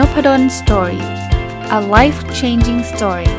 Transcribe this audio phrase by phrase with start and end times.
[0.00, 1.04] Nopadol Story
[1.78, 3.30] a life changing story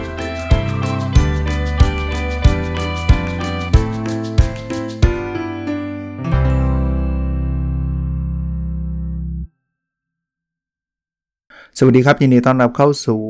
[11.77, 13.21] สวัสดีครับ ยินดีต้อนรับเข้าสู่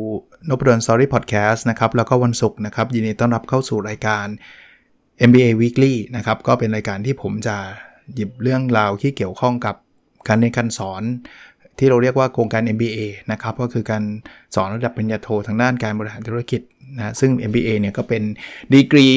[0.50, 4.26] นพดล Story Podcast นะครับ แล้วก็วันศุกร์นะครับ ยินดีต้อนรับเข้าสู่รายการ
[5.30, 7.58] MBA Weekly นะครับ ก็เป็นรายการที่ผมจะ
[8.16, 9.76] หยิบเรื่องราวที่เกี่ยวข้องกับ
[10.27, 11.04] การเรียนการสอน
[11.81, 12.99] ที่เราเรียกว่าโครงการ MBA
[13.31, 14.03] นะครับก็คือการ
[14.55, 16.62] สอนระดับปริญญาโททางด้านการบริหารธุรกิจ
[16.98, 18.23] นะซึ่ง MBA เนี่ยก็เป็น
[18.73, 19.08] ดีกรี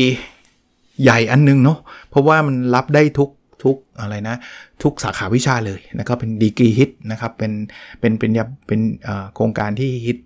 [1.02, 1.78] ใหญ่อันนึงเนาะ
[2.10, 3.30] เพราะว่ามันรับได้ทุก
[3.64, 4.36] ทุกอะไรนะ
[4.82, 7.52] ทุกสาขาวิชาเลยนะครับเป็นดีกรีฮิตนะครับเป็น
[8.00, 8.30] เป็นเป็น
[8.66, 8.80] เป็น
[9.34, 10.18] โครงการที่ฮิต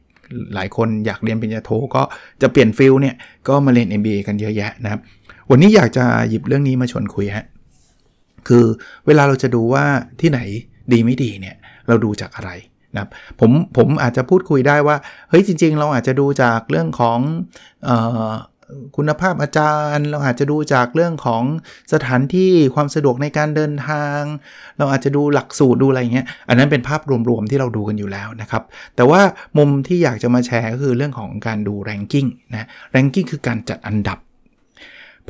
[0.55, 2.03] หลายคนอยากเรียนปริญญาโทก็
[2.43, 3.15] จะเปลี่ยน field เนี่ย
[3.49, 5.01] ก็มาเรียน MBA กันเยอะแยะนะครับ
[5.51, 7.47] วันนี้อยากจะหยิบเรื่องนี้มาชวนคุยฮะ
[8.49, 8.65] คือ
[9.07, 9.85] เวลาเราจะดูว่า
[10.21, 10.41] ที่ไหน
[10.93, 11.57] ดีไม่ดีเนี่ย
[11.89, 12.51] เราดูจากอะไร
[12.95, 14.97] นะครับผมผมอาจจะพูดคุยได้ว่า
[15.31, 17.19] เฮ้ยจริง ๆ เราอาจจะดูจากเรื่องของ
[17.89, 17.91] อ
[18.29, 18.33] อ
[18.97, 21.43] คุณภาพอาจารย์ เราอาจจะดูจากเรื่องของ
[21.93, 24.21] สถานที่ความสะดวกในการเดินทาง
[24.79, 28.63] เราอาจจะดูหลักสูตรดูอะไรเงี้ยอันนั้นเป็นภาพรวมๆที่เราดูกันอยู่แล้วนะครับ
[28.97, 29.21] แต่ว่า
[29.59, 34.19] มุมที่อยากจะมาแชร์ก็คือเรื่องของการดูแรงกิ้งนะแรงกิ้งคือการจัดอันดับ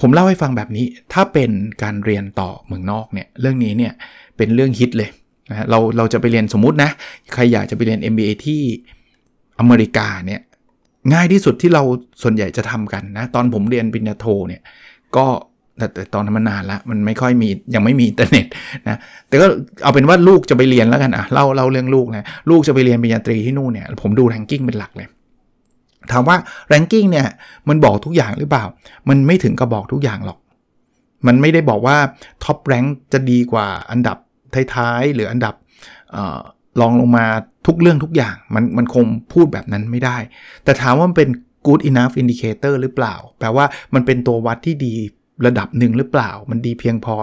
[0.00, 1.50] ผมเล่าให้ฟังแบบนี้ถ้าเป็น
[1.82, 3.92] การเรียนต่อเมืองนอกเนี่ยเรื่องนี้เนี่ย
[4.36, 5.10] เป็นเรื่องฮิตเลย
[5.50, 6.90] นะเราเราจะไปเรียนสมมตินะ
[7.34, 8.62] ใครอยากจะไปเรียน MBA ที่
[9.60, 10.40] อเมริกาเนี่ย
[11.12, 11.82] ง่ายที่สุดที่เรา
[12.22, 14.62] ส่วนใหญ่จะทำกันนะ ตอนผมเรียนปริญญาโทเนี่ย
[15.16, 15.26] ก็
[15.78, 18.46] แต่ตอนนั้นมันนานละมันไม่ค่อยมียังไม่มีอินเทอร์เน็ต
[18.88, 19.46] นะแต่ก็
[19.82, 25.08] เอาเป็นว่าลูกจะไปเรียนแล้วกันอะเล่าเล่าเรื่องลูกนะลูกจะไปเรียนปริญญาตรีที่นู่นเนี่ยผมดู ranking เป็นหลักเลย
[26.12, 26.36] ถามว่า
[26.68, 27.26] ranking เนี่ย
[27.68, 28.64] มันบอกทุกอย่างหรือเปล่า
[29.08, 30.38] มันไม่ถึงกับบอกทุกอย่างหรอก
[31.26, 31.96] มันไม่ได้บอกว่า
[32.44, 34.16] top rank จะดีกว่าอันดับ
[34.74, 35.54] ท้ายๆ หรืออันดับ
[36.80, 37.26] รองลงมา
[37.66, 40.16] ทุกเรื่องทุกอย่าง มันมันคงพูดแบบนั้นไม่ได้
[40.64, 41.30] แต่ถามว่ามันเป็น
[41.66, 43.64] good enough indicator หรือเปล่า แปลว่า
[43.94, 44.94] มันเป็นตัววัดที่ดี
[45.46, 47.16] ระดับหนึ่งหรือเปล่า มันดีเพียงพอ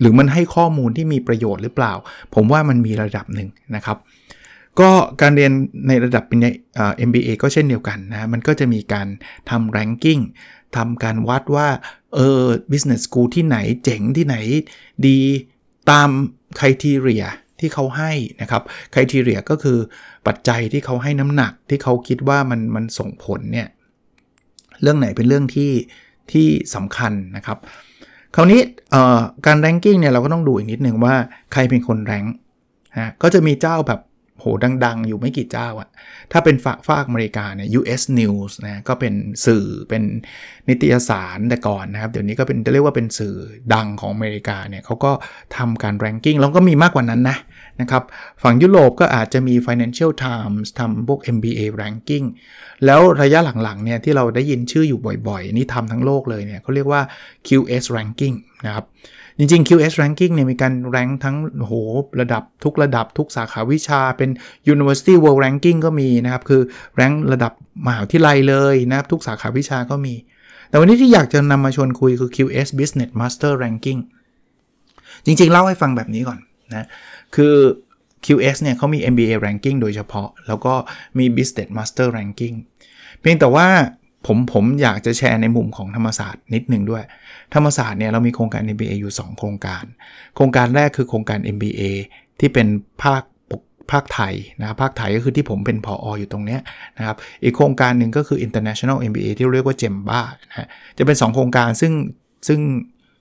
[0.00, 1.92] หรือมันให้ข้อมูลที่มีประโยชน์หรือเปล่า
[2.34, 3.98] ผมว่ามันมีระดับหนึ่งนะครับ
[4.80, 5.52] ก็การเรียน
[5.88, 6.38] ในระดับเป็น
[7.08, 9.08] MBA ก็เช่นเดียวกันนะมันก็จะมีการ
[9.50, 10.22] ทำ ranking
[10.76, 11.68] ทำการวัดว่า
[12.14, 14.36] เออ business school ที่ไหนเจ๋งที่ไหน
[15.06, 15.18] ดี
[15.90, 16.08] ตาม
[16.58, 17.24] คุณทีเรีย
[17.60, 18.62] ที่เขาให้นะครับ
[18.94, 19.78] คุณทีเรียก็คือ
[20.26, 23.68] ปัจจัยที่เขาให้น้ำหนักที่เขาคิดว่ามันมันส่งผลเนี่ย
[24.82, 25.72] เรื่องไหนเป็นเรื่องที่
[26.32, 27.58] ที่สำคัญนะครับ
[28.34, 28.60] คราวนี้
[29.46, 31.14] การแรงกิ้งเนี่ยเราก็ต้องดูอีกนิดหนึ่งว่า
[31.52, 32.24] ใครเป็นคนแรง
[32.98, 34.00] ฮะก็จะมีเจ้าแบบ
[34.40, 34.44] โห
[34.84, 35.88] ดัง ๆ อยู่ไม่กี่เจ้าอะ
[36.32, 39.14] ถ้าเป็นฝากฝากอเมริกาเนี่ย US News นะก็เป็น
[39.46, 40.02] สื่อเป็น
[40.68, 43.36] นิตยสารแต่ก่อนนะครับ เดี๋ยวนี้ก็เป็นจะเรียกว่าเป็นสื่อ
[43.74, 45.12] ดังของอเมริกาเนี่ยเขาก็
[45.56, 47.38] ทำการ ranking แล้วก็มีมากกว่านั้นนะ
[47.80, 48.02] นะครับ
[48.42, 52.26] ฝั่งยุโรปก็อาจจะมี Financial Times ทำพวก MBA ranking
[52.84, 57.02] แล้วระยะหลังๆเนี่ยที่เราได้ยินชื่ออยู่บ่อยๆ นี่ทำทั้งโลกเลยเนี่ยเขาเรียกว่า
[57.48, 58.36] QS ranking
[58.66, 58.84] นะครับ
[59.38, 61.72] จริงๆ QS ranking เนี่ยมีการแรงทั้งโห
[62.20, 64.30] ระดับทุกระดับทุกสาขาวิชาเป็น
[64.72, 66.62] University World Ranking ก็มีนะครับ คือ
[66.96, 67.52] แรงระดับ
[67.86, 70.14] มหาวิทยาลัยเลยนะครับทุกสาขาวิชาก็มี
[70.68, 74.00] แต่วันนี้ที่อยากจะนำมาชวนคุยคือ QS Business Master Ranking
[75.26, 76.38] จริงๆ เล่าให้ฟังแบบนี้ก่อน
[76.74, 76.86] นะ
[77.36, 77.54] คือ
[78.26, 80.74] QS เนี่ยเขามี MBA ranking โดยเฉพาะ แล้วก็
[81.18, 82.56] มี Business Master ranking
[83.20, 83.66] เพียงแต่ว่า
[84.26, 87.02] ผมผมอยากจะแชร์ในมุมของธรรมศาสตร์นิดหนึ่งด้วย
[87.54, 89.84] ธรรมศาสตร์เนี่ยเรามีโครงการ MBA อยู่ 2 โครงการ
[90.36, 91.82] โครงการแรกคือโครงการ MBA
[92.40, 92.66] ที่เป็น
[93.02, 93.22] ภาค
[93.90, 96.58] ภาคไทยนะครับภาคไทยก็คือที่ผมเป็นพอออยู่ตรงนี้
[96.98, 101.92] นะครับอีกโครงการหนึ่งก็คือ international MBA ที่เรียกว่าเจมบ้านะจะเป็น 2 โครงการซึ่ง
[102.48, 102.60] ซึ่ง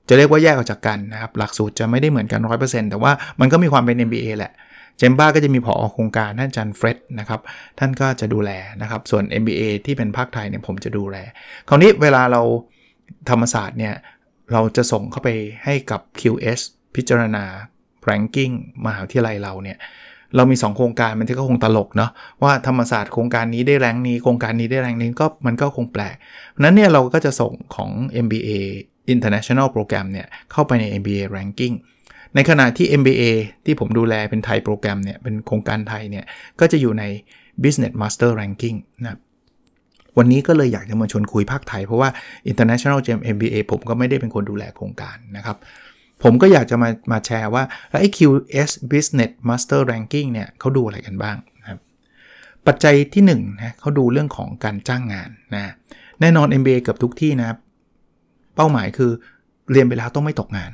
[0.09, 4.51] จะเรียกว่าแยกออกจากกันนะครับ หลักสูตรจะไม่ได้เหมือนกัน 100%แต่ว่ามันก็มีความเป็น MBA แหละ
[4.97, 7.41] เจมบ้าก็จะมีผอโครงการท่านจันเฟรดนะครับ
[7.79, 8.51] ท่านก็จะดูแล
[8.81, 11.17] นะครับส่วน MBA ที่เป็นภาคไทยเนี่ยผมจะดูแล
[11.67, 12.41] คราวนี้เวลาเรา
[13.29, 13.93] ธรรมศาสตร์เนี่ย
[14.51, 15.29] เราจะส่งเข้าไป
[15.63, 16.59] ให้กับ QS
[16.95, 17.43] พิจารณา
[18.09, 18.53] ranking
[18.85, 19.77] มหาวิทยาลัยเราเนี่ย
[20.35, 22.11] เรามี 2 โครงการมันก็คงตลกเนาะ
[22.43, 26.15] ว่าธรรมศาสตร์โครงการนี้ได้แรงนี้โครงการนี้ได้แรงนี้ก็มันก็คงแปลก
[26.59, 27.91] นั้นเนี่ยเราก็จะส่งของ
[28.25, 28.49] MBA
[29.13, 31.75] International Program เนี่ยเข้าไปใน MBA Ranking
[32.35, 33.23] ในขณะที่ MBA
[33.65, 36.25] ที่ผมดูแลเป็นไทยโปรแกรมเนี่ย เป็นโครงการไทยเนี่ย
[36.59, 37.03] ก็จะอยู่ใน
[37.63, 39.17] Business Master Ranking นะ
[40.17, 42.09] วันนี้ก็เลยอยากจะมาชวนคุยภาคไทย เพราะว่า
[42.51, 45.57] International Gem MBA ผมก็ไม่ได้เป็นคนดูแลโครงการนะครับ
[46.23, 47.63] ผมก็อยากจะมามาแชร์ว่า
[47.99, 51.79] ไอ้ QS Business Master Ranking เนี่ยเขาดูอะไรกันบ้างนะครับ
[52.67, 55.73] ปัจจัยที่1นะเขาดูเรื่องของการจ้างงานนะ
[56.21, 57.57] แน่นอน MBA เกือบทุกที่นะครับ
[58.55, 59.11] เป้าหมายคือ
[59.71, 60.71] เรียนไปแล้วต้องไม่ตกงาน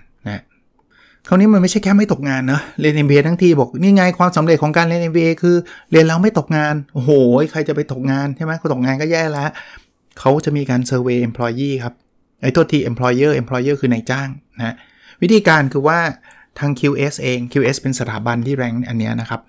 [1.27, 5.55] คราวนี้มันไม่ใช่แค่ไม่ตกงานนะเรียน MBA ทั้งทีบอกนี่ไงความสำเร็จของการเรียน MBA คือ
[5.91, 7.11] เรียนแล้วไม่ตกงานโอ้โห
[7.51, 9.49] ใครจะไปตกงานใช่ไหมคนตกงานก็แย่แล้ว
[10.19, 11.93] เขาจะมีการเซอร์เวย employee ครับ
[12.41, 14.29] ไอ้ตัวที employer employer คือนายจ้าง
[14.59, 14.75] นะ
[15.21, 15.99] วิธีการคือว่า
[16.59, 19.41] ทาง QS เอง QS เป็นสถาบันที่แรงอันนี้นะครับ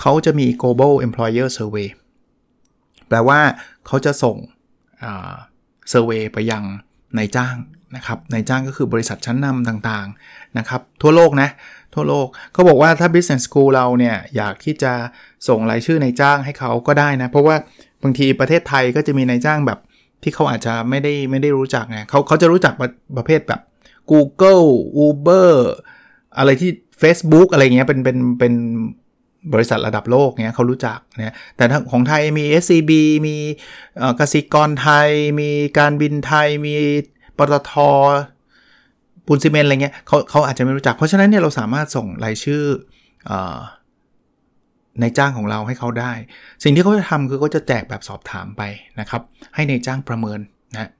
[0.00, 1.88] เขาจะมี global employer survey
[3.08, 3.40] แปลว่า
[3.86, 4.36] เขาจะส่ง
[5.00, 6.62] เซอร์เวยไปยัง
[7.18, 7.54] นายจ้าง
[7.96, 11.48] นะครับนายจ้างก็คือบริษัทชั้นนำต่างๆนะครับทั่วโลกนะ
[11.94, 14.92] ทั่วโลกเขาบอกว่าถ้า business school เราเนี่ยอยากที่จะ
[15.48, 17.56] ส่งรายชื่อนายจ้างให้เขาก็ได้นะเพราะว่า
[18.02, 19.78] บางทีประเทศไทยก็จะมีนายจ้างแบบ
[20.22, 23.60] ที่เขาอาจจะไม่ได้ไม่ได้รู้จักไงเขาเขาจะรู้จักประประเภทแบบ
[24.10, 24.66] Google
[25.06, 25.50] Uber
[26.38, 26.70] อะไรที่
[27.02, 28.54] Facebook อะไรเงี้ยเป็นเป็นเป็น
[29.54, 32.92] บริษัทระดับโลกเนี้ยเขารู้จักนี่ยแต่ของไทยมี SCB
[33.26, 33.36] มี
[34.20, 35.08] กสิกรไทย
[35.40, 36.74] มีการบินไทย มี
[37.38, 37.72] ปตท
[39.26, 42.62] ปูนซีเมนอะไรเงี้ยเขาเขาอาจจะไม่รู้จัก เพราะฉะนั้นเนี่ยเราสามารถส่งรายชื่อ
[45.00, 46.12] ในจ้างของเราให้เขาได้
[46.64, 48.62] สิ่งที่เขาจะทำคือเขาจะแจกแบบสอบถามไป
[49.00, 49.22] นะครับ
[49.54, 50.38] ให้ในจ้างประเมิน
[50.74, 50.90] นะ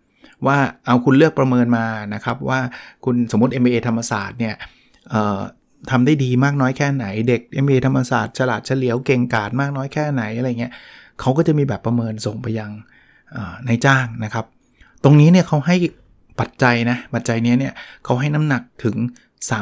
[0.46, 2.60] ว่าเอาคุณเลือกประเมินมานะครับว่า
[3.04, 4.54] คุณสมมติ MBA ธรรมศาสตร์เนี่ย
[5.90, 10.72] ทำได้ดีมากน้อยแค่ไหน เด็ก MBA ธรรมศาสตร์ฉลาดเฉลียวเก่งกาจมากน้อยแค่ไหนอะไรเงี้ย
[11.20, 12.70] เขาก็จะมีแบบประเมินส่งไปยัง
[13.66, 14.44] ในจ้างนะครับ
[15.04, 15.76] ตรงนี้เนี่ยเขาให้
[16.40, 17.72] ปัจจัยนะปัจจัยนี้เนี่ย
[18.04, 18.96] เขาให้น้ำหนักถึง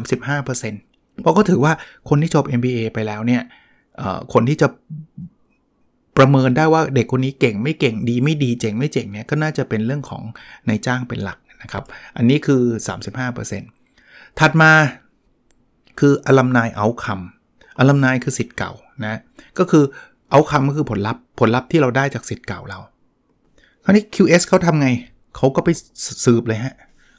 [0.09, 1.73] 35%เพราะก็ถือว่า
[2.09, 3.43] คนที่จบ MBA ไปแล้วเนี่ย
[4.33, 4.69] คนที่จะ
[6.17, 10.23] ประเมินได้ว่าเด็กคนนี้เก่งไม่เก่งดีไม่ดีเจ๋งไม่เจ๋งเนี่ยก็น่าจะเป็นเรื่องของ
[10.69, 11.85] นายจ้างเป็นหลักนะครับ
[12.17, 12.63] อันนี้คือ
[13.51, 14.73] 35%ถัดมา
[15.99, 18.73] คืออลัมนายเอาคำอลัมนายคือสิทธิ์เก่า
[19.05, 19.21] นะ
[19.59, 19.85] ก็คือ
[20.31, 22.79] เอาคำก็คือผลลัพธ์ผลลัพธ์ที่เราได้จากสิทธิ์เก่าเรา
[23.85, 24.89] คราวนี้ QS เขาทำไง
[25.37, 25.69] เขาก็ไป
[26.25, 26.75] สืบเลยฮะ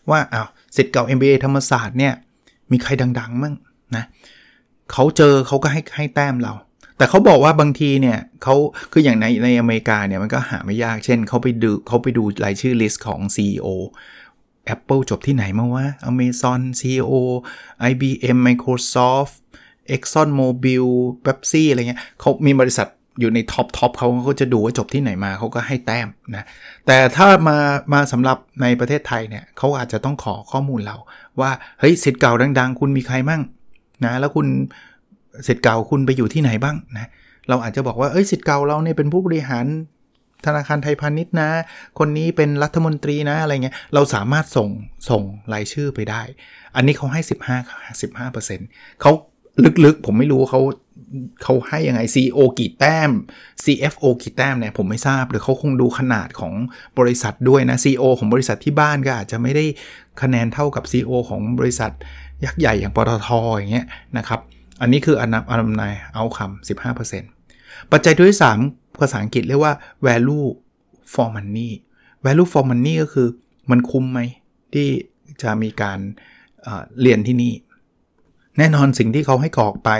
[0.10, 2.14] ว่าอ้าวสิทธิ์เก่า MBA ธรรมศาสตร์เนี่ย
[2.72, 3.56] มีใครดังๆมั่ง
[3.96, 4.04] นะ
[4.92, 6.54] เขาเจอเขาก็ให้ให้แต้มเรา
[6.98, 8.56] แต่เขาบอกว่าบางทีเนี่ยเขา
[8.92, 13.68] คืออย่างในในอเมริกาเนี่ยมันก็หาไม่ยากเช่นเขาไปดูเขาไปดูรายชื่อลิสต์ของ CEO
[14.74, 17.14] Apple จบที่ไหนมาวะ Amazon CEO
[17.90, 19.36] IBM Microsoft
[19.96, 20.86] Exxon Mobil
[21.26, 22.88] Pepsi อะไรเงี้ยเขามีบริษัท
[23.20, 26.46] อยู่ใน top top เขาเขาจะดูว่าจบที่ไหนมาเขาก็ให้แต้มนะ
[26.88, 27.58] แต่ถ้ามา
[27.94, 30.98] มาสำหรับในประเทศไทยเนี่ยเขาอาจจะต้องขอข้อมูลเรา
[31.42, 33.42] ว่าเฮ้ยศิษย์เก่าดัง ๆ คุณมีใครมั่ง
[34.06, 34.48] นะแล้วคุณ
[35.48, 37.10] ศิษย์เก่าคุณไปอยู่ที่ไหนบ้างนะ
[37.50, 39.66] เราอาจจะบอกว่าเอ้ยศิษย์เก่าเราเนี่ยเป็นผู้บริหาร
[40.46, 41.50] ธนาคารไทยพาณิชย์นะ
[42.00, 44.70] คนนี้เป็นรัฐมนตรีนะอะไรเงี้ย เราสามารถส่ง
[45.10, 45.24] ส่ง
[45.54, 46.22] รายชื่อไปได้
[46.76, 49.12] อันนี้เขาให้ 15 15%เขา
[49.86, 50.62] ลึกๆ ผมไม่รู้เขา
[51.44, 53.12] เขาให้ยังไง CEO กี่แต้ม
[53.64, 56.54] CFO กี่แต้มเนี่ยผมไม่ทราบ หรือเขาคงดูขนาดของ
[57.00, 59.66] บริษัทด้วยนะ CEO ของบริษัทที่บ้านก็อาจจะไม่ได้
[60.22, 61.92] คะแนนเท่ากับ CEO ของบริษัท
[62.46, 64.40] ยักษ์ใหญ่อย่างปตทอย่างเงี้ยนะครับ
[64.82, 66.68] อันนี้คืออันนับอันนายเอาคำ
[67.26, 69.74] 15%ปัจจัยที่3ภาษาอังกฤษเรียกว่า
[70.08, 70.48] value
[71.14, 71.70] for money
[72.26, 73.28] value for money ก็คือ
[73.72, 74.20] มันคุ้มไหม
[74.74, 74.88] ที่
[75.42, 76.00] จะมีการ
[77.02, 77.54] เรียนที่นี่
[78.58, 79.92] แน่นอนสิ่งที่เขาให้กรอกไป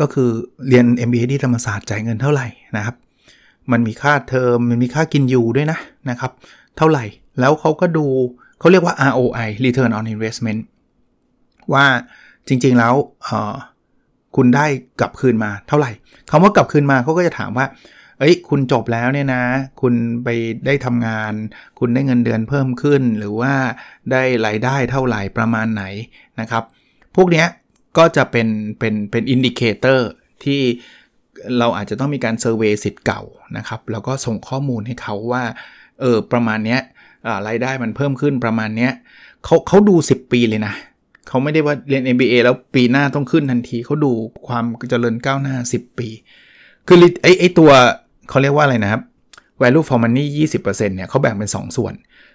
[0.00, 0.30] ก็คือ
[0.68, 2.46] เรียน MBA ที่ธรรมศาสตร์จ่ายเงินเท่าไหร่
[2.76, 2.96] นะครับ
[3.72, 5.78] มันมีค่าเทอมมันมีค่ากินอยู่ด้วยนะ
[6.10, 6.32] นะครับ
[6.76, 7.04] เท่าไหร่
[7.40, 8.06] แล้วเขาก็ดู
[8.58, 10.60] เขาเรียกว่า ROI Return on Investment
[11.72, 11.84] ว่า
[12.48, 12.94] จริงๆแล้ว
[14.36, 14.66] คุณได้
[15.00, 15.90] กลับคืนมาเท่าไหร่
[16.30, 17.66] คำว่ากลับคืนมาเขาก็จะถามว่า
[18.18, 19.42] เอ้ย คุณจบแล้วเนี่ยนะ
[19.80, 19.94] คุณ
[20.24, 20.28] ไป
[20.66, 21.32] ได้ทำงาน
[21.78, 23.52] คุณได้เงินเดือนเพิ่มขึ้น หรือว่า
[24.10, 25.84] ได้รายได้เท่าไหร่ประมาณไหน
[26.40, 26.62] นะครับ
[27.16, 27.46] พวกเนี้ย
[27.98, 28.48] ก็จะเป็น
[28.78, 30.08] เป็นเป็น indicator
[30.44, 30.60] ที่
[31.58, 33.22] เราอาจจะต้องมีการ survey ศิษย์เก่า
[33.56, 35.44] นะครับ แล้วก็ส่งข้อมูลให้เขาว่า
[36.00, 36.80] เออประมาณเนี้ย
[37.48, 38.92] รายได้มันเพิ่มขึ้นประมาณเนี้ย
[39.44, 40.74] เขาเขาดู 10 ปีเลยนะ
[41.28, 44.12] เขาไม่ได้ว่าเรียน MBA แล้วปีหน้าต้องขึ้นทันทีเขาดู
[44.46, 46.08] ความเจริญก้าวหน้า 10 ปี
[46.86, 47.70] คือไอ้ไอ้ตัว
[48.28, 49.02] เขาเรียกว่าอะไรนะครับ
[49.62, 50.26] value for money
[50.56, 51.94] 20%เนี่ยเขาแบ่งเป็น 2 ส่วน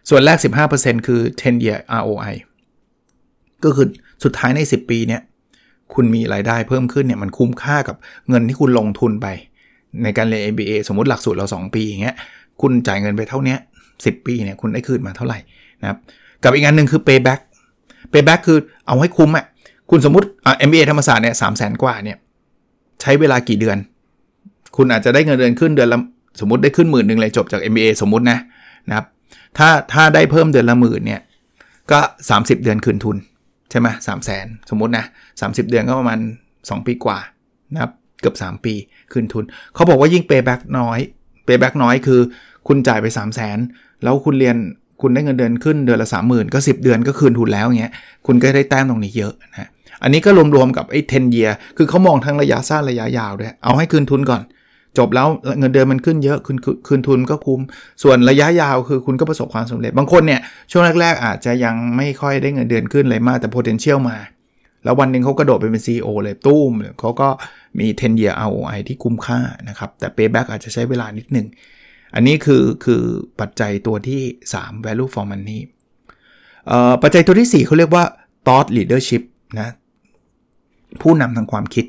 [0.10, 0.38] ส่วนแรก
[0.74, 2.36] 15%คือ 10 year ROI
[3.64, 3.88] ก็คือ
[4.24, 5.22] สุดท้ายใน 10 ปีเนี่ย
[5.94, 7.96] คุณมีรายได้เพิ่มขึ้นเนี่ยมันคุ้มค่ากับ
[8.30, 9.28] เงินที่คุณลงทุนไป
[10.04, 12.16] ในการเรียน MBA สมมติหลักสูตรเรา 2 ปีอย่างเงี้ย
[12.62, 13.56] คุณจ่ายเงินไปเท่านี้
[13.92, 15.38] 10 ปีเนี่ยคุณได้คืนมาเท่าไหร่
[15.82, 15.98] นะครับ
[16.44, 17.40] กับอีกอันหนึ่งคือ payback
[18.12, 18.58] payback คือ
[18.88, 19.46] เอาให้คุ้มอะ
[19.90, 22.18] คุณสมมติอ่า MBA ธรรมศาสตร์เนี่ยสามแสนกว่าเนี่ย
[23.02, 23.78] ใช้เวลากี่เดือน
[24.76, 26.00] คุณอาจจะได้เงินเดือนขึ้นเดือนละ
[26.40, 28.38] สมมติได้ขึ้นหมื่นหนึ่งเลยจบจาก MBA สมมตินะ
[28.90, 29.06] นะครับ
[29.58, 31.22] ถ้าถ้าได้เพิ่มเดือนละหมื่นเนี่ย
[31.92, 32.00] ก็
[32.32, 33.18] 30 เดือนคืนทุน
[33.72, 35.06] ใช่ไหมสามแสนสมมตินะ
[35.42, 36.20] สาเดือนก็ประมาณ
[36.56, 37.20] 2 ปีกว่า
[37.74, 38.74] นะครับเกือบ 3 ปี
[39.12, 39.44] คืนทุน
[39.76, 41.00] เขาบอกว่ายิ่ง payback น้อย
[41.48, 42.22] payback น้อยคือ
[42.68, 43.58] คุณจ่ายไป 3 0 0แสน
[44.04, 44.58] แล้วคุณเรียน
[45.02, 47.94] คุณได้เงินเดือนขึ้นเดือนละ 30,000 ก็ 10 เดือนก็คืนทุนแล้วเงี้ย
[48.28, 49.70] คุณก็ได้แต้มตรงนี้เยอะนะ
[50.04, 54.42] อันนี้ก็รวมๆกับไอ้10 year คือเขามองทั้งระยะสั้นระยะยาวด้วยเอาให้คืนทุนก่อน
[54.98, 55.28] จบแล้ว
[55.60, 56.58] เงินเดือนมันขึ้นเยอะคืน
[56.88, 57.62] คืนทุนก็คุ้ม
[58.04, 64.18] ส่วนระยะยาวคือคุณก็ประสบความสำเร็จ บางคนเนี่ยช่วงแรกๆ อาจจะยังไม่ค่อยได้เงินเดือนขึ้นเลยมากแต่ potential มา
[64.84, 67.30] แล้ววันหนึ่งเขากระโดดไปเป็น CEO เลยตุ้มเขาก็
[67.80, 71.48] มี 10 year ROI ที่คุ้มค่านะครับ แต่ payback อาจจะใช้เวลานิดหนึ่ง
[72.16, 73.02] อันนี้คือคือ
[73.40, 74.22] ปัจจัยตัวที่
[74.56, 75.60] 3 value for money
[77.04, 78.04] ปัจจัยตัวที่ 4เขาเรียกว่า
[78.46, 79.24] thought leadership
[79.60, 79.70] นะ
[81.02, 81.86] ผู้นำทางความคิด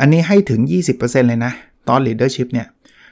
[0.00, 0.60] อันนี้ให้ถึง
[0.94, 1.52] 20%เลยนะ
[1.88, 2.66] thought leadership เนี่ย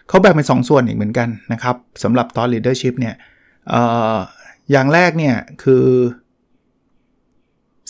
[0.09, 3.15] เขาแบ่งเป็น 2ส่วนอีกเหมือนกันนะครับสำหรับ thought leadership เนี่ย
[3.73, 3.75] อ
[4.15, 4.19] อ
[4.71, 5.85] อย่างแรกเนี่ยคือ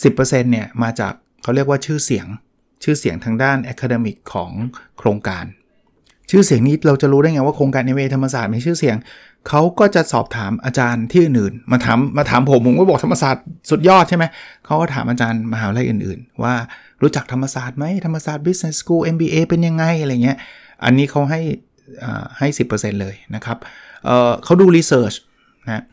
[0.03, 1.13] 10%เนี่ยมาจาก
[1.43, 2.27] เขาเรียกว่าชื่อเสียง
[2.83, 4.51] ชื่อเสียงทางด้าน academic ของ
[4.97, 5.45] โครงการ
[6.29, 8.97] ชื่อเสียงนี้เราจะรู้ได้ไงว่าโครงการเอเวธรรมศาสตร์มีชื่อเสียง
[9.47, 14.25] เขาก็จะสอบถามอาจารย์ที่อื่นๆมาถามมาถามผมผมก็บอกธรรมศาสตร์สุดยอดใช่ไหม
[14.65, 16.53] เขาก็ถามอาจารย์มหาวิทยาลัยอื่น ๆ ว่า
[17.01, 20.37] รู้จักธรรมศาสตร์ไหมธรรมศาสตร์ Business School MBA เป็นยังไงอะไรเงี้ย
[20.83, 21.41] อันนี้เขาให้
[22.39, 23.57] ให้10%เลยนะครับ
[24.05, 25.13] เขาดู research
[25.65, 25.83] นะ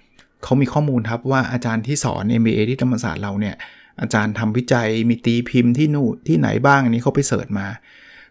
[0.44, 3.56] เขามีข้อมูลครับว่าอาจารย์ที่สอน MBA ที่ธรรมศาสตร์เราเนี่ย
[4.00, 7.66] อาจารย์ทำวิจัยมีตีพิมพ์ที่นู่นที่ไหนบ้างอันนี้เขาไป search มา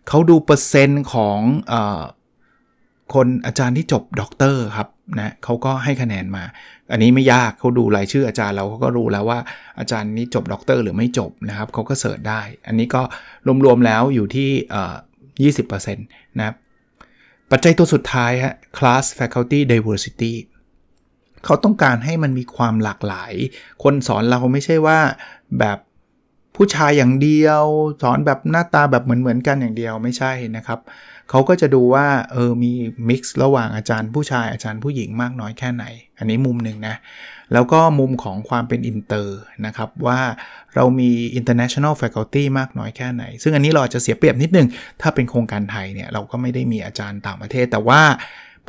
[0.08, 1.40] เขาดูเปอร์เซ็นต์ของ
[1.74, 1.76] อ
[3.14, 4.88] คนอาจารย์ที่จบด็อกเตอร์ครับ
[5.20, 6.44] นะเขาก็ให้คะแนนมา
[6.92, 9.40] อันนี้ไม่ยากเขาดูรายชื่ออาจารย์เราก็รู้แล้วว่า
[9.80, 13.02] อาจารย์นี้จบด็อกเตอร์หรือไม่จบนะครับเขาก็ search ได้ อันนี้ก็
[13.66, 14.50] รวมๆแล้วอยู่ที่
[15.42, 16.56] 20%นะครับ
[17.52, 20.34] ปัจจัยตัวสุดท้ายฮะ class faculty diversity
[21.46, 23.34] เขาต้องการให้มันมีความหลากหลาย
[23.84, 25.00] คนสอนเราไม่ใช่ว่า
[25.60, 25.78] แบบ
[26.56, 27.64] ผู้ชายอย่างเดียว
[28.02, 30.80] สอนแบบหน้าตาแบบเหมือนๆกันอย่างเดียวไม่ใช่นะครับ
[31.30, 32.72] เขาก็จะดูว่าเออมี
[33.10, 35.86] mix ระหว่างอาจารย์ผู้ชายอาจารย์ผู้หญิงมากน้อยแค่ไหน
[36.18, 36.96] อันนี้มุมหนึ่งนะ
[37.54, 40.20] แล้วก็มุมของความเป็นอินเตอร์นะครับว่า
[40.76, 44.68] เรามี international faculty มากน้อยแค่ไหน ซึ่งอันนี้เราจะเสียเปรียบนิดนึง
[45.02, 48.02] ถ้าเป็นโครงการไทยเนี่ยเราก็ไม่ได้มีอาจารย์ต่างประเทศ แต่ว่า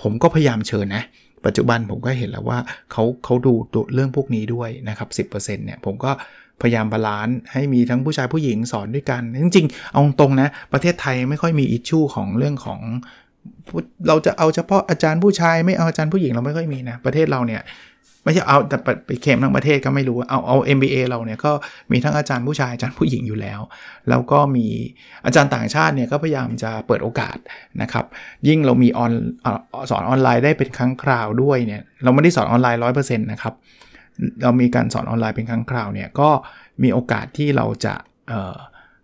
[0.02, 1.04] ผมก็พยายามเชิญนะ
[1.44, 2.58] ปัจจุบันผมก็เห็นแล้วว่า
[2.92, 3.52] เขาเขาดู
[3.94, 6.12] เรื่องพวกนี้ด้วยนะครับ 10%เนี่ยผมก็
[6.62, 12.80] พยายาม balance ให้มีทั้งผู้ชายผู้หญิงสอนด้วยกัน จริงๆ เอาตรงนะ ประเทศไทยไม่ค่อยมี issue ของเรื่องของ
[14.08, 17.62] เราจะเอาเฉพาะอาจารย์ผู้ชายไม่เอาอาจารย์ผู้หญิงเราไม่ค่อยมีนะ ประเทศเราเนี่ย
[18.24, 21.52] ไม่ใช่เอาแต่ไปเข็มทั้งประเทศก็ไม่รู้เอาเอา MBA เราเนี่ยก็
[21.92, 23.60] มีทั้งอาจารย์ผู้ชายอาจารย์ผู้หญิงอยู่แล้ว
[24.08, 24.66] แล้วก็มี
[25.26, 27.36] อาจารย์ต่างชาติเนี่ยก็พยายามจะเปิดโอกาส
[27.82, 28.04] นะครับ
[28.48, 29.12] ยิ่งเรามีออน
[29.90, 33.54] สอนออนไลน์ได้เป็นครั้งคราวด้วยเนี่ยเราไม่ได้สอนออนไลน์100%นะครับ
[34.42, 36.30] เรามีการสอนออนไลน์เป็นครั้งคราวเนี่ยก็
[36.82, 37.94] มีโอกาสที่เราจะ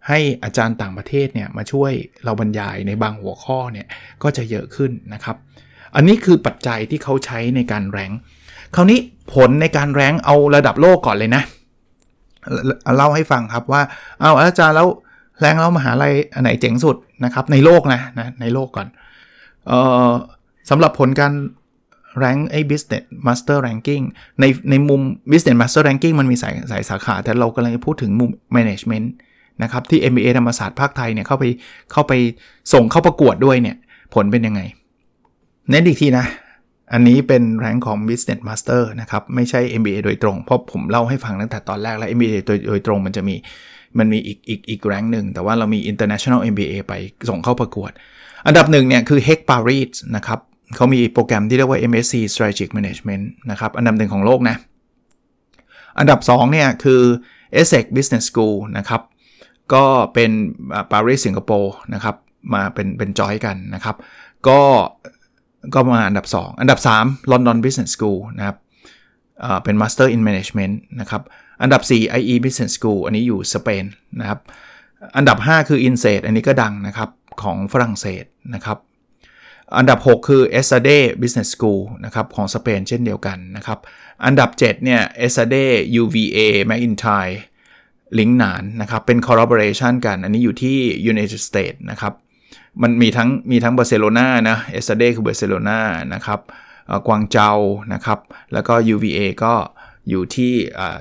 [0.09, 1.93] ให้อาจารย์ต่างประเทศเนี่ยมาช่วย
[2.25, 3.87] เราบรรยายในบางหัวข้อเนี่ย
[4.23, 5.37] ก็จะเยอะขึ้นนะครับ
[5.95, 8.11] อันนี้คือปัจจัยที่เขาใช้ในการแรง
[8.75, 8.99] คราวนี้
[9.35, 11.43] ผลในการแรงเอาระดับโลกก่อนเลยนะ
[12.97, 13.83] เล่าให้ฟังครับว่า
[14.21, 14.89] เอาอาจารย์แล้ว
[15.41, 18.87] แรงแล้วมหาลัยอันไหนเจ๋งสุดนะครับในโลกนะนะในโลกก่อน
[19.71, 19.73] อ
[20.09, 20.11] อ
[20.71, 21.33] สำหรับผลการ
[22.23, 24.05] rank ไอ้ business master ranking
[24.41, 25.01] ในในมุม
[25.31, 29.07] business master ranking มันมีสายสายสาขา แต่เรากำลังจะพูดถึงมุม management
[29.63, 31.45] นะครับ ที่ MBA ธรรมศาสตร์ภาคไทยเนี่ยเข้าไป
[31.93, 32.13] เข้าไป
[32.73, 33.77] ส่งเข้าประกวดด้วยเนี่ย
[34.15, 34.61] ผลเป็นยังไง
[35.71, 36.27] เน้นอีกทีนะ
[36.93, 43.37] อันนี้เป็นแรงของ business master นะครับ ไม่ใช่ MBA โดยตรง เพราะผมเล่าให้ฟังตั้งแต่ตอนแรกแล้ว MBA โดยโดยตรงมันจะมี
[43.99, 46.93] มันมีอีกอีกอีกแรงหนึ่ง แต่ว่าเรามี international MBA ไป
[47.31, 47.91] ส่งเข้าประกวด
[48.47, 50.39] อันดับหนึ่งเนี่ยคือ Heck Paris นะครับ
[50.77, 54.57] เขามีโปรแกรมที่เรียกว่า MSc Strategic Management นะครับอันดับหนึ่งของโลกนะ
[55.99, 57.03] อันดับ2เนี่ยคือ
[57.61, 59.03] ESSEC Business School นะครับ
[59.75, 59.85] ก็
[60.15, 60.31] เป็น
[60.93, 62.17] ปารีสสิงคโปร์นะครับ
[62.55, 63.97] มาเป็นเป็นจอยกันนะครับ
[64.49, 64.61] ก็
[65.75, 68.57] ก็มาอันดับ 2 อันดับ 3 London Business School นะครับ
[69.65, 71.23] เป็น Master in Management นะครับ
[71.63, 73.85] อันดับ 4 IE Business School อันนี้อยู่สเปน
[74.21, 74.41] นะครับ
[75.17, 77.11] อันดับ5คือ INSEAD อันนี้ก็ดังนะครับ
[77.43, 78.25] ของฝรั่งเศส
[78.55, 78.79] นะครับ
[79.79, 83.79] อันดับ 6 คือ e s a d e Business School นะครับของสเปนเช่นเดียวกันนะครับ
[84.25, 85.67] อันดับ 7 เนี่ย e s a d e
[86.03, 86.39] UVA
[86.71, 87.35] McIntyre
[88.19, 90.79] ลิงก์หนานนะครับ เป็น collaboration กัน อันนี้อยู่ที่
[91.13, 92.13] United States นะครับ
[92.83, 95.79] มันมีทั้งมีทั้งบาร์เซโลนานะ ESADE คือบาร์เซโลนา
[96.15, 96.41] นะครับ
[97.07, 97.53] กวางเจา
[97.93, 98.19] นะครับ
[98.53, 99.55] แล้วก็ UVA ก็
[100.09, 100.53] อยู่ที่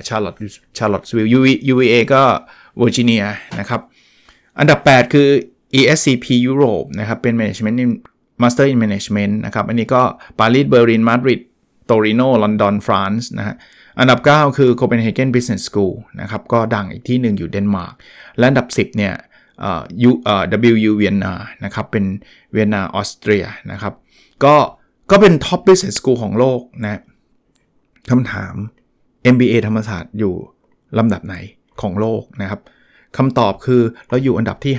[0.08, 0.36] ชาร์ลอต
[0.78, 1.32] ชาร์ลอตสวิลล์
[1.72, 2.24] UVA ก็
[2.78, 3.24] เวอร์จิเนีย
[3.60, 3.82] นะครับ
[4.60, 5.30] อันดับ 8 คือ
[5.80, 7.78] ESCP Europe นะครับ เป็น Management
[8.41, 10.01] Master in Management นะครับ อันนี้ก็
[10.39, 11.41] ปารีสเบอร์ลินมาดริด
[11.88, 13.55] โตริโนลอนดอนฟรานซ์นะฮะ
[14.00, 17.93] อันดับ 9 คือ Copenhagen Business School นะครับ ก็ดังอีกที่หนึ่งอยู่เดนมาร์ก
[18.38, 19.13] และอันดับ 10เนี่ย
[19.60, 21.34] เอ่อ U เอ่อ WU เวียนนา
[21.65, 22.05] นะครับ เป็น
[22.51, 23.93] เวียนนาออสเตรียนะครับ
[24.43, 24.55] ก็
[25.12, 27.01] ก็เป็น Top Business School ของโลกนะ
[28.12, 28.53] คำถาม
[29.34, 30.34] MBA ธรรมศาสตร์อยู่
[30.98, 31.36] ลำดับไหน
[31.81, 32.62] ของโลกนะครับ
[33.17, 34.74] คำตอบคือเราอยู่อันดับที่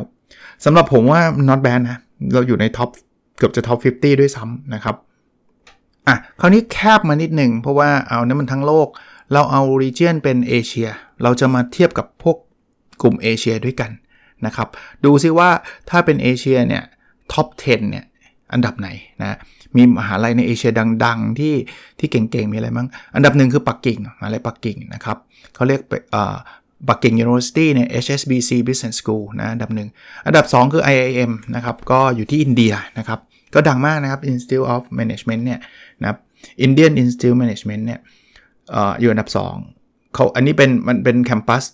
[0.00, 1.98] 59สำหรับผมว่า not bad นะ
[2.34, 2.88] เราอยู่ใน top
[3.38, 4.96] เกือบจะ top 50 ด้วยซ้ำนะครับ
[6.08, 8.88] อะคราวนี้แคบมานิดหนึ่งเพราะว่าเอานั้นมันทั้งโลก
[9.32, 10.88] เราเอา region เป็นเอเชีย
[11.22, 12.36] เราจะมาเทียบกับพวก
[13.02, 13.90] กลุ่มเอเชียด้วยกัน
[14.46, 14.68] นะครับ
[15.04, 15.50] ดูซิว่า
[15.90, 16.82] ถ้าเป็นเอเชียเนี่ย
[17.32, 18.04] top 10 เนี่ย
[18.52, 18.88] อันดับไหน
[19.22, 19.38] นะ
[19.76, 20.70] มีมหาลัยในเอเชีย
[21.04, 21.54] ดัง ๆ ที่
[21.98, 25.16] ที่เก่งๆ มีอะไรบ้าง อันดับหนึ่งคือปักกิ่งมหาลัยปักกิ่งนะครับ
[25.54, 25.80] เขาเรียก
[26.88, 29.88] ปักกิ่ง University เนี่ย HSBC Business School นะอันดับหนึ่ง
[30.26, 33.20] อันดับ 2 คือ IIM นะครับก็อยู่ที่อินเดียนะครับ
[33.54, 35.60] ก็ดังมากนะครับ Institute of Management เนี่ย
[36.00, 36.18] นะครับ
[36.66, 38.00] Indian Institute Management เนี่ย
[38.74, 39.28] ออยู่อันดับ
[39.72, 41.64] 2เขาอันนี้เป็นมันเป็นแคมปัส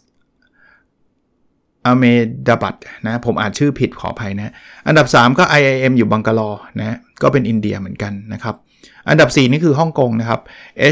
[1.87, 2.05] อเม
[2.49, 2.77] ดาบัต
[3.07, 4.53] นะผมอ่านชื่อผิดขออภัยนะ
[4.87, 8.55] อันดับ 3 ก็ IIM อยู่บังกลอนะก็เป็นอินเดียเหมือนกันนะครับ
[9.09, 10.41] อันดับ 4 นี่คือฮ่องกงนะครับ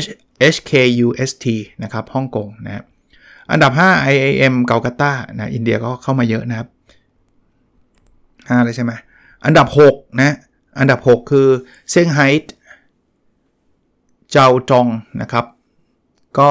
[0.02, 0.06] H
[0.54, 1.46] HKUST
[1.82, 2.82] นะครับฮ่องกงนะ
[3.52, 6.68] อันดับ 5 IIM เกาลกัตตานะอินเดียก็เข้ามาเยอะนะครับ
[8.08, 8.92] 5เลยใช่ไหม
[9.44, 10.36] อันดับ 6 นะ
[10.78, 11.48] อันดับ 6 คือ
[11.90, 12.28] เซี่ยงไฮ้
[14.32, 14.86] เจ้าจง
[15.20, 15.44] นะครับ
[16.38, 16.50] ก็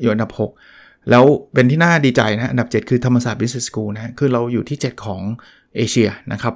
[0.00, 0.30] อยู่อันดับ
[0.70, 5.22] 6 แล้วเป็นที่น่าดีใจนะอันดับ 7 คือธรรมศาสตร์ Business School นะคือเราอยู่ที่ 7 ของ
[5.76, 6.54] เอเชียนะครับ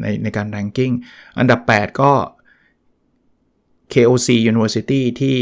[0.00, 0.94] ในในการ ranking
[1.38, 2.12] อันดับ 8 ก็
[3.92, 5.36] KOC University ที่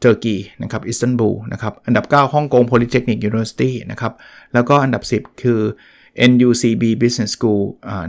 [0.00, 4.12] เจอร์กีนะครับอิสตันบูลนะครับอันดับ 9 ฮ่องกง Polytechnic University นะครับ
[4.54, 5.60] แล้วก็อันดับ 10 คือ
[6.30, 7.62] NUCB Business School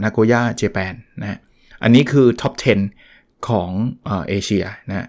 [0.04, 1.38] นาโกย่าเจแปนนะ
[1.82, 2.54] อันนี้คือท็อป
[2.98, 3.70] 10 ของ
[4.28, 5.08] เอเชียนะ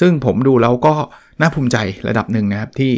[0.00, 0.94] ซึ่งผมดูแล้วก็
[1.40, 1.76] น่าภูมิใจ
[2.08, 2.92] ระดับหนึ่งนะครับ ที่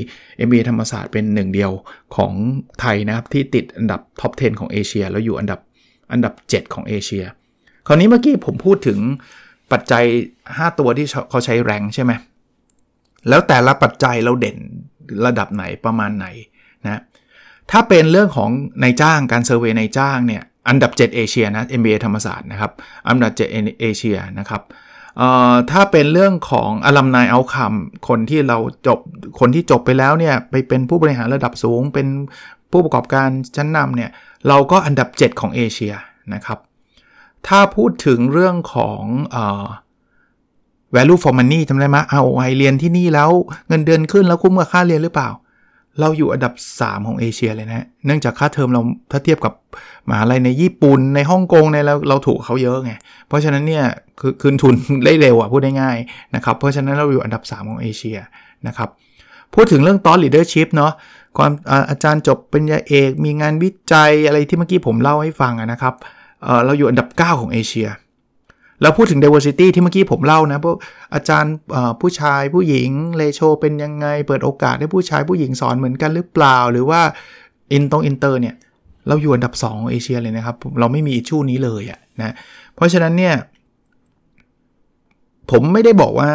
[0.46, 1.72] MBA ธรรมศาสตร์เป็นหนึ่งเดียว
[2.16, 2.32] ของ
[2.80, 5.60] ไทยนะครับ ที่ติดอันดับ top 10 ของเอเชีย แล้วอยู่อันดับ
[6.12, 7.24] อันดับ 7 ของเอเชีย
[7.86, 8.98] คราวนี้เมื่อกี้ผมพูดถึง
[9.72, 10.04] ปัจจัย
[10.42, 12.12] 5 ตัวที่เขาใช้ rank ใช่ไหม
[13.28, 14.56] แล้วแต่ละปัจจัยเราเด่น
[15.26, 16.26] ระดับไหนประมาณไหน
[16.84, 17.00] นะ
[17.70, 18.50] ถ้าเป็นเรื่องของ
[18.82, 22.72] นายจ้างการ survey นายจ้างเนี่ยอันดับ 7 เอเชียนะ MBA ธรรมศาสตร์นะครับ
[23.08, 24.62] อันดับ 7 เอเชียนะครับ
[25.70, 27.74] ถ้าเป็นเรื่องของ alumni outcome
[28.08, 28.98] คนที่เราจบ
[29.40, 32.06] คนที่จบไปแล้วเนี่ยไปเป็นผู้บริหารระดับสูง เป็น
[32.72, 34.10] ผู้ประกอบการชั้นนำเนี่ย
[34.48, 35.94] เราก็อันดับ 7 ของเอเชีย
[36.34, 36.58] นะครับ
[37.48, 39.02] ถ้าพูดถึงเรื่องของ
[39.34, 39.36] อ
[40.94, 43.30] value for money จำได้ไหมเอาไอเรียนที่นี่แล้ว
[43.68, 45.30] เงินเดือนขึ้นแล้วคุ้มกับค่าเรียนหรือเปล่า
[46.00, 49.52] เราอยู่อันดับ 3 ของเอเชียเลยนะเนื่องจากค่าเทอมเราถ้าเทียบกับ
[50.08, 52.92] มหาลัยในญี่ปุ่นในฮ่องกงในเราเราถูกเขาเยอะไง
[53.28, 53.84] เพราะฉะนั้นเนี่ย
[54.20, 55.96] คือคืนทุนได้เร็วอะพูดได้ง่าย
[56.34, 58.18] นะครับเพราะฉะนั้นเราอยู่อันดับ 3 ของเอเชีย
[58.66, 58.88] นะครับ
[59.54, 60.92] พูดถึงเรื่องตอน leadership เนาะ
[61.36, 61.52] ความ
[61.90, 65.94] อาจารย์จบปริญญาเอก มีงานวิจัยอะไรที่เมื่อกี้ผมเล่าให้ฟังนะครับ
[66.42, 67.88] เราอยู่อันดับ 9 ของเอเชีย
[68.80, 70.76] แล้วพูดถึง diversity ที่เมื่อกี้ผมเล่านะพวก
[71.14, 71.54] อาจารย์
[72.00, 77.00] ผู้ชายผู้หญิง ratio เป็นยังไง เปิดโอกาสให้ผู้ชายผู้หญิงสอนเหมือนกันหรือเปล่า หรือว่า
[77.72, 78.54] อินตรงอินเตอร์เนี่ย
[79.08, 82.34] เราอยู่อันดับ 2 ของเอเชียเลยนะครับ เราไม่มี issue นี้เลยอะนะ
[82.74, 83.34] เพราะฉะนั้นเนี่ย
[85.50, 86.30] ผมไม่ได้บอกว่า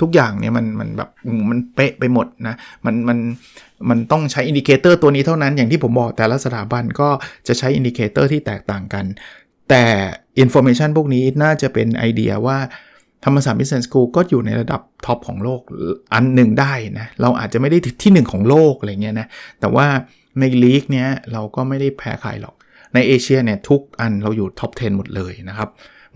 [0.00, 1.10] ทุกอย่างเนี่ยมันมันแบบ
[1.50, 2.54] มันเป๊ะไปหมดนะ
[2.86, 3.18] มันมัน
[3.88, 7.08] มันต้องใช้ indicator ตัวนี้เท่านั้นอย่างที่ผมบอกแต่ละสถาบันก็
[7.48, 9.04] จะใช้ indicator ที่แตกต่างกัน
[9.68, 9.84] แต่
[10.38, 12.58] information พวกนี้น่าจะเป็นไอเดียว่า
[13.24, 15.60] ธรรมศาสตร์ Business School ก็อยู่ในระดับ top ของโลก
[16.14, 19.26] อันหนึ่งได้นะ เราอาจจะไม่ได้ที่ 1 ของโลกอะไรเงี้ยนะ
[19.60, 19.86] แต่ว่า
[20.40, 22.54] ในลีกเนี้ยเราก็ไม่ได้แพ้ใครหรอก
[22.94, 25.68] ในเอเชียเนี่ยทุกอันเราอยู่ท็อป 10 หมดเลยนะครับ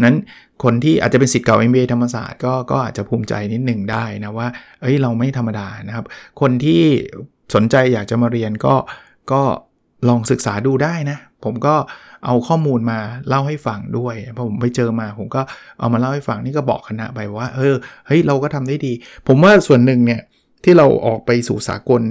[0.04, 0.16] นั้น
[0.62, 4.48] คนที่อาจจะเป็นสิทธิ์เก่า MBA ธรรมศาสตร์ก็ก็อาจจะภูมิใจนิดหนึ่งได้นะว่า
[4.80, 6.06] เอ้ยเราไม่ธรรมดานะครับ
[6.40, 6.82] คนที่
[7.54, 8.74] สนใจอยากจะมาเรียนก็
[9.32, 9.42] ก็
[10.08, 11.74] ลองศึกษาดูได้นะ ผมก็
[12.24, 15.42] เอาข้อมูลมาเล่าให้ฟังด้วยพอผมไปเจอมา ผมก็
[15.78, 17.74] เอามาเล่าให้ฟังนี่ก็บอกคณะไปว่า เออ
[18.06, 18.92] เฮ้ยเราก็ทำได้ดี
[19.26, 20.20] ผมว่าส่วนหนึ่งเนี่ย
[20.64, 22.02] ที่เราออกไปสู่สากล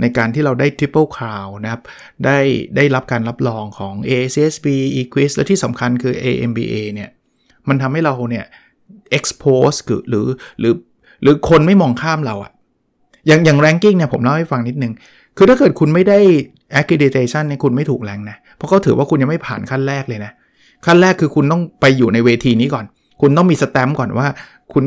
[0.00, 1.82] ในการที่เราได้ Triple Crown นะครับ
[2.24, 2.38] ได้
[2.76, 7.10] ได้รับการรับรองของ ACSB Equis และที่สำคัญคือ AMBA เนี่ย
[7.68, 8.44] มันทำให้เราเนี่ย
[9.16, 10.26] expose หรือหรือ
[10.60, 10.74] หรือ
[11.22, 12.52] หรือคนไม่มองข้ามเราอะ
[13.26, 14.92] อย่างอย่าง ranking เนี่ยผมเล่าให้ฟังนิดนึง
[15.36, 16.18] คือถ้าเกิดคุณไม่ได้
[16.80, 20.32] accreditation เนี่ยคุณไม่ถูกแรงนะ เพราะเขาถือว่าคุณยังไม่ผ่านขั้นแรกเลยนะ
[20.86, 22.84] ขั้นแรกคือคุณต้องไปอยู่ในเวทีนี้ก่อน
[23.20, 24.26] คุณต้องมีสแตมป์ก่อนว่า
[24.72, 24.84] คุณ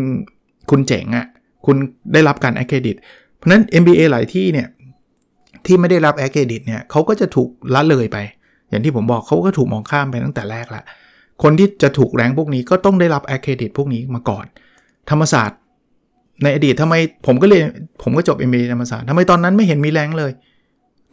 [0.69, 1.25] คุณเจ๋งอะ่ะ
[1.65, 1.75] คุณ
[2.13, 2.97] ได้รับการ accredit
[3.37, 4.67] เพราะนั้น MBA หลายที่เนี่ย
[5.65, 8.17] ที่ไม่ได้รับ accredit เนี่ยเขาก็จะถูกละเลยไป
[8.69, 10.83] อย่างที่ผมบอกเขาก็ถูกมองข้ามไปตั้งแต่แรกละ
[11.43, 14.45] คนที่จะถูกแรงพวกนี้ก็ต้องได้รับ accredit พวกนี้มาก่อน
[15.09, 15.59] ธรรมศาสตร์
[16.43, 17.65] ในอดีตทำไมผมก็เรียน
[18.03, 20.31] ผมก็จบ MBA ธรรมศาสตร์ทำไมตอนนั้นไม่เห็นมีแรงเลย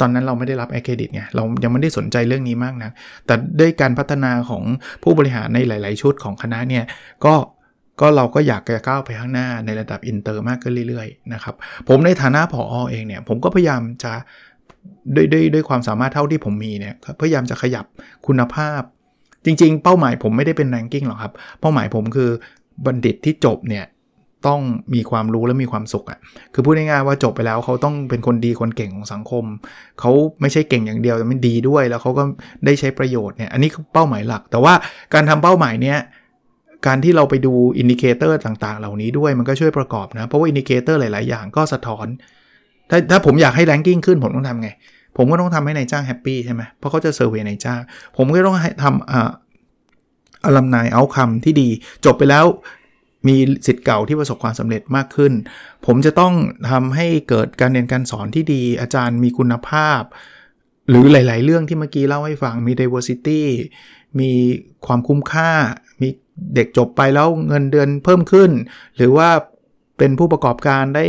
[0.01, 2.91] ตอนนั้นเราไม่ได้รับแอคเครดิตไงเรายังไม่ได้สนใจเรื่องนี้มากนะ
[3.27, 4.63] แต่ด้วยการพัฒนาของ
[5.03, 6.85] ผู้บริหารในหลาย ๆ ชุดของคณะเนี่ย
[7.25, 7.35] ก็
[8.01, 11.55] ก็เราก็อยากจะก้าวไปข้างหน้าในระดับอินเตอร์มากขึ้นเรื่อย ๆ นะครับ
[11.89, 14.13] ผมในฐานะผอ.เองเนี่ย ผมก็พยายามจะ
[15.15, 17.85] ด้วยด้วยด้วยความสามารถเท่าที่ผมมีเนี่ยพยายามจะขยับ
[18.27, 18.83] คุณภาพ
[19.45, 22.31] จริง ๆ เป้าหมายผมไม่ได้เป็น ranking หรอกครับ เป้าหมายผมคือ
[22.87, 23.85] บัณฑิตที่จบเนี่ย
[24.49, 24.61] ต้อง
[24.95, 26.19] มีความรู้และมีความสุขอะ่ะ
[26.55, 29.45] คือพูดง่ายๆว่าจบไปแล้วเขาต้องเป็นคนดีคนเก่งของสังคม
[30.01, 32.23] เขาไม่ใช่เก่งอย่างเดียวแต่มันดีด้วย แล้วเขาก็
[32.65, 34.75] ได้ใช้ประโยชน์เนี่ย อันนี้คือเป้าหมายหลัก แต่ว่า
[35.15, 35.99] การทำเป้าหมายเนี้ย
[36.87, 42.07] การที่เราไปดู indicator ต่างๆ เหล่านี้ด้วยมันก็ช่วยประกอบนะ เพราะว่า indicator หลาย ๆ อย่างก็สะท้อน
[42.91, 44.69] ถ้าถ้าผมอยากให้ ranking ขึ้นผมต้องทำไง
[45.17, 47.81] ผมก็ต้องทำให้นายจ้าง happy ใช่ไหมเพราะเขาจะ survey นายจ้าง
[48.17, 49.31] ผมก็ต้องทำอ่า
[50.45, 51.69] alumni outcome ที่ดี
[52.05, 52.45] จบไปแล้ว
[53.27, 55.33] มีศิษย์เก่าที่ประสบความสำเร็จมากขึ้น
[55.87, 56.35] ผมจะต้อง
[56.71, 60.03] ทำให้เกิดการเรียนการสอนที่ดี อาจารย์มีคุณภาพ
[60.89, 63.43] หรือหลาย ๆ เรื่องที่เมื่อกี้เล่าให้ฟังมี diversity
[64.21, 64.31] มี
[64.87, 65.51] ความคุ้มค่า
[66.01, 66.09] มี
[66.55, 68.51] เด็กจบไปแล้วเงินเดือนเพิ่มขึ้น
[68.97, 69.29] หรือว่า
[69.99, 71.05] เป็นผู้ประกอบการได้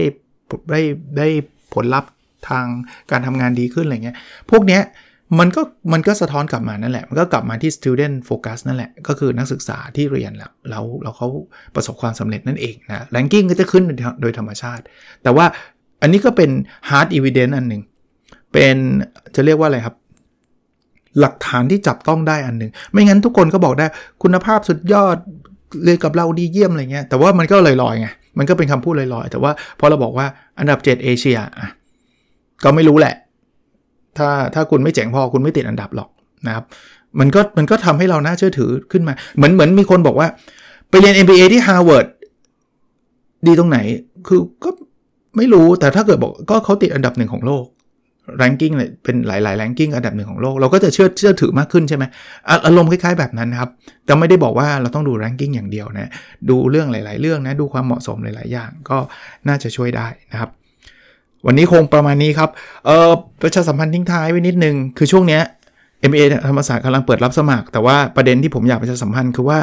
[0.72, 0.82] ได้
[1.18, 1.28] ได้
[1.74, 2.12] ผลลัพธ์
[2.50, 2.66] ทาง
[3.12, 4.18] การทำงานดีขึ้นอะไรเงี้ย
[4.50, 4.82] พวกเนี้ย
[5.40, 5.62] มันก็
[5.94, 11.28] มันก็สะท้อนกลับมานั่นแหละ มันก็กลับมาที่ student focus นั่นแหละ ก็คือนักศึกษาที่เรียนแล้วแล้วแล้วเขา
[11.76, 13.84] ประสบความสำเร็จนั่นเองนะ ranking ก็จะขึ้น
[14.22, 14.84] โดยธรรมชาติ
[15.24, 15.46] แต่ว่า
[16.02, 16.50] อันนี้ก็เป็น
[16.90, 17.82] hard evidence อันหนึ่ง
[18.54, 18.76] เป็น
[19.36, 19.96] จะเรียกว่าอะไรครับ
[21.20, 23.86] หลักฐานที่จับต้องได้อันหนึ่งไม่งั้นทุกคนก็บอกได้
[24.24, 25.18] คุณภาพสุดยอด
[25.86, 30.28] เลยกับเราดีเยี่ยมอะไรเงี้ยแต่ว่ามันก็ลอยๆไงมันก็เป็นคำพูดลอยๆ แต่ว่าพอเราบอกว่า
[30.60, 31.70] อันดับ 7 เอเชียอะ
[32.64, 33.16] ก็ไม่รู้แหละ
[34.20, 36.10] ถ้าถ้าคุณไม่เจ๋งพอคุณไม่ติดอันดับหรอก
[36.48, 36.66] นะครับ
[37.20, 40.28] มันก็มันก็ทำให้เราน่าเชื่อถือขึ้นมา เหมือนเหมือนมีคนบอกว่า
[40.90, 42.08] ไปเรียน MBA ที่ Harvard
[43.48, 43.78] ดีตรงไหน
[44.28, 44.70] คือก็
[45.38, 47.66] ไม่รู้แต่ถ้าเกิดบอกก็เขาติดอันดับหนึ่งของโลก
[48.42, 52.04] ranking เนี่ยเป็นหลายๆ ranking อันดับหนึ่งของโลก เราก็จะเชื่อเชื่อถือมากขึ้นใช่ไหม
[52.66, 53.70] อารมณ์คล้ายๆแบบนั้นครับ
[54.06, 56.12] แต่ไม่ได้บอกว่าเราต้องดู ranking อย่างเดียวนะ
[56.50, 58.98] ดูเรื่องหลาย ๆ เรื่องนะ ดูความเหมาะสมหลาย ๆ อย่างก็
[59.48, 60.50] น่าจะช่วยได้นะครับ
[61.48, 62.50] วันนี้คงประมาณนี้ครับ
[62.86, 65.42] เออประชาสัมพันธ์ทิ้งท้ายไว้นิดนึง คือช่วงเนี้ย
[66.12, 69.58] MA ธรรมศาสตร์กำลังเปิดรับสมัคร แต่ว่าประเด็นที่ผมอยากประชาสัมพันธ์คือว่า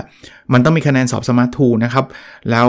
[0.52, 2.04] มันต้องมีคะแนนสอบ Smart Two นะครับ
[2.50, 2.68] แล้ว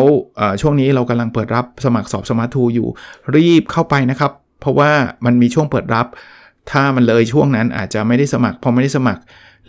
[0.62, 2.88] ช่วงนี้เรากำลังเปิดรับสมัครสอบ Smart Two อยู่
[3.36, 4.92] รีบเข้าไปนะครับ เพราะว่า
[5.26, 6.08] มันมีช่วงเปิดรับ
[6.72, 9.22] ถ้ามันเลยช่วงนั้นอาจจะไม่ได้สมัคร พอไม่ได้สมัคร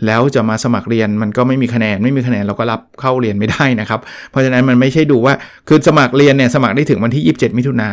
[0.05, 3.99] แล้วจะมาสมัครเรียนมันก็ไม่มีคะแนน ไม่มีคะแนนเราก็รับเข้าเรียนไม่ได้นะครับ
[4.31, 5.33] เพราะฉะนั้นมันไม่ใช่ดูว่า
[5.67, 7.89] คือสมัครเรียนเนี่ยสมัครได้ถึงวันที่ 27 มิถุนา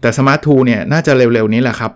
[0.00, 1.92] แต่ Smart Two เนี่ยน่าจะเร็วๆนี้แหละครับ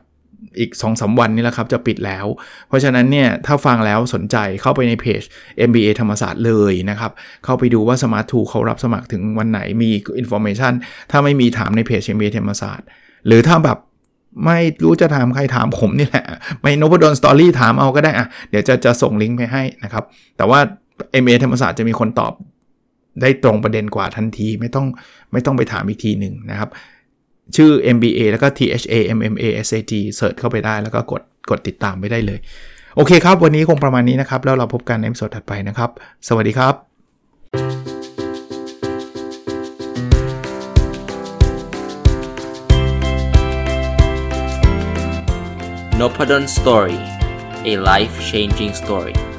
[0.58, 2.26] อีก2-3วันนี้แหละครับ จะปิดแล้ว
[2.68, 5.22] เพราะฉะนั้นเนี่ย ถ้าฟังแล้วสนใจเข้าไปในเพจ
[5.68, 7.12] MBA ธรรมศาสตร์เลยนะครับ
[7.44, 10.72] เข้าไปดูว่า Smart Two เขารับสมัครถึงวันไหนมี information
[11.10, 12.86] ถ้าไม่มีถามในเพจ MBA ธรรมศาสตร์
[13.26, 13.78] หรือถ้าแบบ
[14.44, 16.24] ไม่รู้จะถามใครถามผมนี่แหละ
[16.62, 20.04] ในนพดล Story ถามเอาก็ได้อะเดี๋ยวจะจะส่งลิงก์ไปให้นะครับ
[20.36, 20.58] แต่ว่า
[21.22, 22.32] MBA ธรรมศาสตร์จะมีคนตอบ
[23.20, 24.86] ได้ตรงประเด็นกว่าทันทีไม่ต้อง
[25.32, 26.70] ไม่ต้องไปถามอีกทีหนึ่งนะครับ
[27.56, 32.38] ชื่อ MBA แล้วก็ THA MMA SAT เสิร์ชเข้าไปได้แล้วก็กดกดติดตามไปได้เลย
[32.96, 35.90] โอเคครับ วันนี้คงประมาณนี้นะครับ แล้วเราพบกันในสดถัดไปนะครับ
[36.28, 36.74] สวัสดีครับ
[46.00, 46.98] n o p a d o n Story
[47.72, 49.33] a life changing story